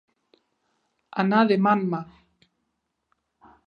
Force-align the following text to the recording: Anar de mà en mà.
Anar 1.25 1.43
de 1.53 1.59
mà 1.69 1.77
en 1.81 1.87
mà. 1.95 2.03